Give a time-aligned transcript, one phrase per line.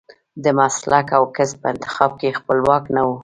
[0.43, 3.09] د مسلک او کسب په انتخاب کې خپلواک نه و.